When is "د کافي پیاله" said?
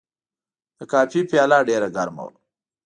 0.77-1.57